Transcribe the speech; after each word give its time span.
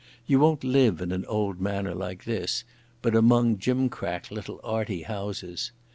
You 0.25 0.39
won't 0.39 0.63
live 0.63 0.99
in 0.99 1.11
an 1.11 1.25
old 1.25 1.61
manor 1.61 1.93
like 1.93 2.23
this, 2.23 2.63
but 3.03 3.13
among 3.15 3.57
gimcrack 3.57 4.31
little 4.31 4.59
'arty' 4.63 5.03
houses. 5.03 5.71